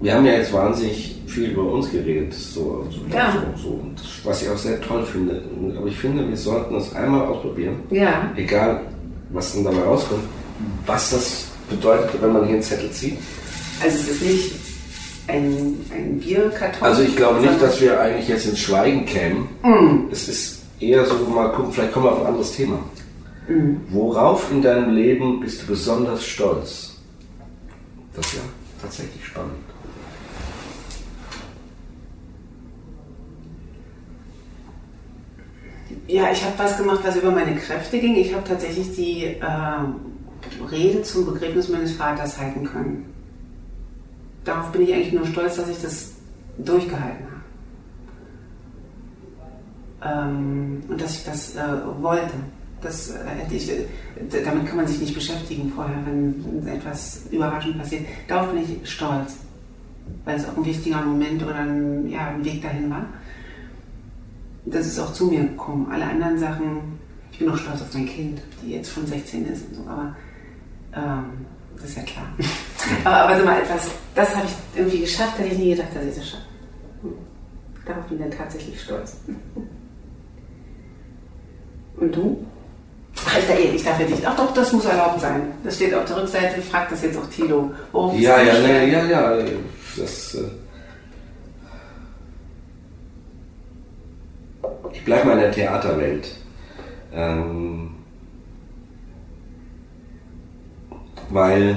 [0.00, 3.32] Wir haben ja jetzt wahnsinnig viel über uns geredet, so, so, ja.
[3.56, 3.80] so, so
[4.24, 5.42] was ich auch sehr toll finde.
[5.76, 7.76] Aber ich finde, wir sollten das einmal ausprobieren.
[7.90, 8.32] Ja.
[8.36, 8.82] Egal,
[9.30, 10.24] was dann dabei rauskommt,
[10.86, 13.16] was das bedeutet, wenn man hier einen Zettel zieht.
[13.82, 14.52] Also es ist nicht
[15.28, 16.82] ein, ein Bierkarton.
[16.82, 19.48] Also ich glaube nicht, dass wir eigentlich jetzt ins Schweigen kämen.
[19.62, 20.10] Mm.
[20.10, 22.78] Es ist eher so mal gucken, vielleicht kommen wir auf ein anderes Thema.
[23.48, 23.80] Mhm.
[23.90, 26.96] Worauf in deinem Leben bist du besonders stolz?
[28.14, 28.40] Das ist ja
[28.80, 29.52] tatsächlich spannend.
[36.08, 38.16] Ja, ich habe was gemacht, was über meine Kräfte ging.
[38.16, 43.06] Ich habe tatsächlich die äh, Rede zum Begräbnis meines Vaters halten können.
[44.44, 46.12] Darauf bin ich eigentlich nur stolz, dass ich das
[46.58, 47.31] durchgehalten habe
[50.04, 51.60] ähm, und dass ich das äh,
[52.00, 52.34] wollte.
[52.80, 53.70] Das äh, hätte ich,
[54.44, 58.06] damit kann man sich nicht beschäftigen vorher, wenn, wenn etwas überraschend passiert.
[58.26, 59.36] Darauf bin ich stolz,
[60.24, 63.06] weil es auch ein wichtiger Moment oder ein, ja, ein Weg dahin war.
[64.64, 65.88] Das ist auch zu mir gekommen.
[65.92, 66.98] Alle anderen Sachen,
[67.30, 70.16] ich bin auch stolz auf mein Kind, die jetzt schon 16 ist und so, aber
[70.94, 72.26] ähm, das ist ja klar.
[73.04, 76.04] aber, aber so mal etwas, das habe ich irgendwie geschafft, hätte ich nie gedacht, dass
[76.04, 76.44] ich das schaffe.
[77.02, 77.12] Hm.
[77.86, 79.16] Darauf bin ich dann tatsächlich stolz.
[82.02, 82.44] Und du?
[83.24, 84.26] Ach, ich darf ja nicht.
[84.26, 85.52] Ach doch, das muss erlaubt sein.
[85.62, 87.70] Das steht auf der Rückseite, fragt das jetzt auch Tilo.
[87.92, 89.42] Oh, ja, ja, ja, ja, ja.
[89.96, 90.40] Das, äh
[94.92, 96.28] ich bleibe mal in der Theaterwelt.
[97.14, 97.94] Ähm
[101.30, 101.76] weil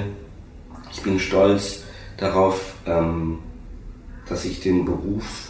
[0.90, 1.84] ich bin stolz
[2.16, 3.38] darauf, ähm,
[4.28, 5.45] dass ich den Beruf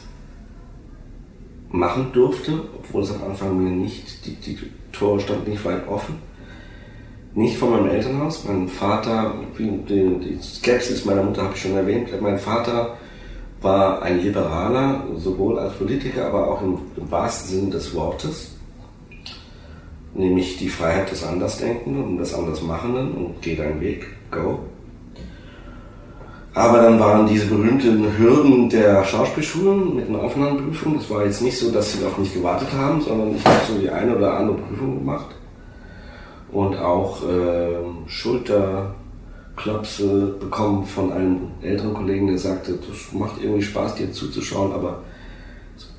[1.71, 4.59] machen durfte, obwohl es am Anfang mir nicht, die, die
[4.93, 6.17] Tore standen nicht weit offen.
[7.35, 8.45] Nicht von meinem Elternhaus.
[8.45, 12.97] Mein Vater, die, die Skepsis meiner Mutter habe ich schon erwähnt, mein Vater
[13.61, 18.53] war ein Liberaler, sowohl als Politiker, aber auch im, im wahrsten Sinne des Wortes.
[20.15, 24.61] Nämlich die Freiheit des Andersdenkenden und des Andersmachenden und geh deinen Weg, go.
[26.57, 30.95] Aber dann waren diese berühmten Hürden der Schauspielschulen mit einer Aufnahmeprüfung.
[30.95, 33.79] Das war jetzt nicht so, dass sie auf mich gewartet haben, sondern ich habe so
[33.79, 35.27] die eine oder andere Prüfung gemacht.
[36.51, 37.75] Und auch äh,
[38.07, 38.95] Schulterklopse
[40.41, 45.03] bekommen von einem älteren Kollegen, der sagte, das macht irgendwie Spaß, dir zuzuschauen, aber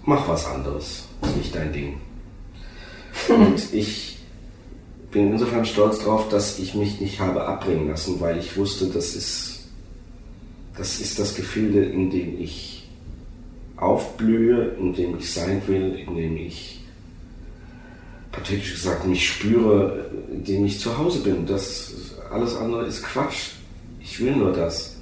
[0.05, 1.03] mach was anderes.
[1.21, 1.97] Das ist nicht dein Ding.
[3.29, 4.17] Und ich
[5.11, 9.13] bin insofern stolz darauf, dass ich mich nicht habe abbringen lassen, weil ich wusste, das
[9.13, 9.56] ist
[10.77, 12.87] das ist das Gefilde, in dem ich
[13.77, 16.81] aufblühe, in dem ich sein will, in dem ich,
[18.31, 21.45] pathetisch gesagt, mich spüre, in dem ich zu Hause bin.
[21.45, 21.93] Das,
[22.31, 23.51] alles andere ist Quatsch.
[24.01, 24.95] Ich will nur das.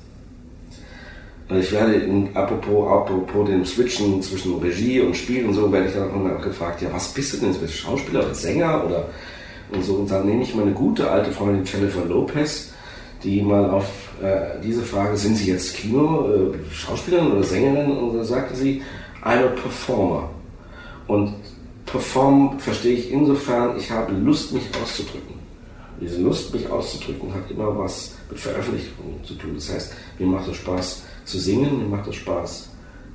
[1.47, 5.87] Und ich werde, in, apropos, apropos dem Switchen zwischen Regie und Spiel und so, werde
[5.87, 7.53] ich dann auch gefragt, ja, was bist du denn?
[7.53, 9.09] Bist du Schauspieler oder Sänger oder
[9.71, 9.95] und so.
[9.95, 12.73] Und dann nehme ich meine gute alte Freundin Jennifer Lopez,
[13.25, 13.85] die mal auf
[14.21, 17.91] äh, diese Frage, sind Sie jetzt Kino, äh, Schauspielerin oder Sängerin?
[17.91, 18.81] Und da sagte sie,
[19.23, 20.29] I'm a performer.
[21.07, 21.33] Und
[21.85, 25.35] performen verstehe ich insofern, ich habe Lust, mich auszudrücken.
[25.99, 29.51] Diese Lust, mich auszudrücken, hat immer was mit Veröffentlichung zu tun.
[29.55, 32.69] Das heißt, mir macht es Spaß zu singen, mir macht es Spaß,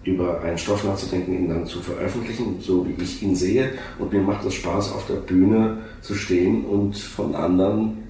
[0.04, 3.72] über einen Stoff nachzudenken, ihn dann zu veröffentlichen, so wie ich ihn sehe.
[3.98, 8.09] Und mir macht es Spaß, auf der Bühne zu stehen und von anderen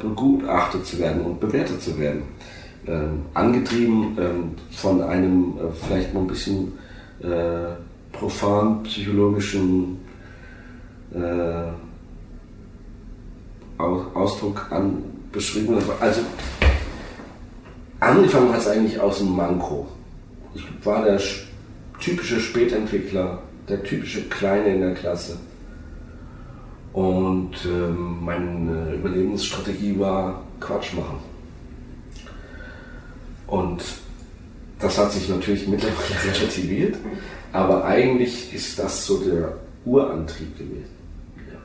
[0.00, 2.22] begutachtet zu werden und bewertet zu werden.
[2.86, 6.72] Ähm, angetrieben ähm, von einem äh, vielleicht mal ein bisschen
[7.22, 7.74] äh,
[8.10, 9.98] profan psychologischen
[11.14, 11.70] äh,
[13.76, 15.76] Ausdruck an beschrieben.
[16.00, 16.22] Also
[18.00, 19.86] angefangen hat es eigentlich aus dem Manko.
[20.54, 21.20] Ich war der
[22.00, 25.38] typische Spätentwickler, der typische Kleine in der Klasse
[26.92, 31.18] und ähm, meine Überlebensstrategie war Quatsch machen.
[33.46, 33.82] Und
[34.78, 36.96] das hat sich natürlich mittlerweile relativiert,
[37.52, 40.90] aber eigentlich ist das so der Urantrieb gewesen.
[41.50, 41.58] Ja.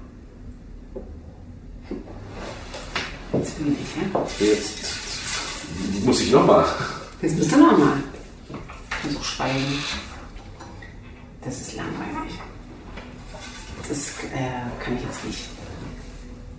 [3.40, 4.26] Jetzt bin ich, ja?
[4.40, 6.66] Jetzt muss ich nochmal.
[7.22, 8.04] Jetzt musst du nochmal.
[9.12, 9.80] So schweigen.
[11.44, 12.40] Das ist langweilig.
[13.88, 15.46] Das äh, kann ich jetzt nicht.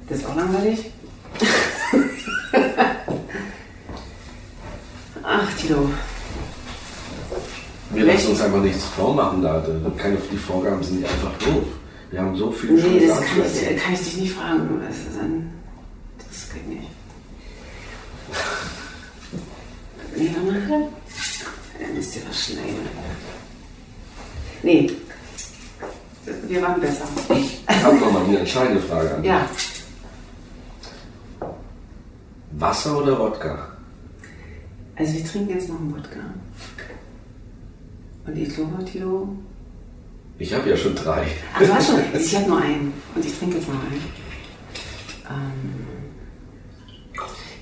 [0.09, 0.93] Das ist auch langweilig.
[5.23, 5.91] Ach, Tilo.
[7.91, 9.67] Wir lassen uns einfach nichts vormachen da.
[9.97, 11.65] Keine, die Vorgaben sind nicht einfach doof.
[12.11, 14.81] Wir haben so viel Nee, das kann ich, kann ich, dich nicht fragen.
[14.87, 15.51] Das, dann,
[16.19, 16.89] das geht nicht.
[20.19, 20.89] Nee, warte mal.
[21.79, 22.89] Dann müsst ihr was schneiden.
[24.63, 24.91] Nee,
[26.49, 27.05] wir waren besser.
[27.31, 29.31] Ich habe noch mal eine entscheidende Frage an dich.
[29.31, 29.49] Ja.
[32.53, 33.77] Wasser oder Wodka?
[34.97, 36.21] Also wir trinken jetzt noch einen Wodka.
[38.27, 39.29] Und ich glaube, Tilo...
[40.39, 41.27] Ich habe ja schon drei.
[41.55, 42.01] Ach, du hast schon.
[42.15, 42.93] Ich habe nur einen.
[43.15, 44.03] Und ich trinke jetzt noch einen.
[45.31, 45.87] Ähm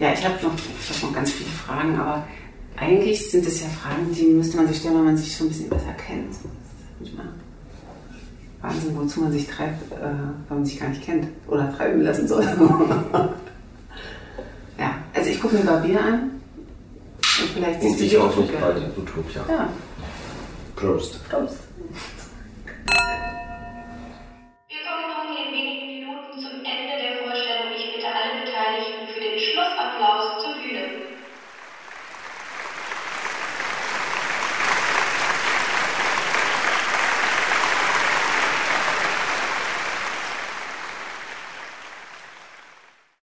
[0.00, 2.26] ja, ich habe noch, hab noch ganz viele Fragen, aber
[2.76, 5.50] eigentlich sind es ja Fragen, die müsste man sich stellen, wenn man sich schon ein
[5.50, 6.30] bisschen besser kennt.
[6.30, 6.38] Das
[7.08, 7.44] ist manchmal
[8.64, 9.96] Wahnsinn, wozu man sich treibt, äh,
[10.48, 12.42] wenn man sich gar nicht kennt oder treiben lassen soll.
[14.78, 16.30] ja, also ich gucke mir Barbier an.
[17.40, 19.44] Und vielleicht siehst und ich auch nicht bald in Utopia.
[19.48, 19.68] Ja.
[20.76, 21.28] Prost.
[21.28, 21.58] Prost.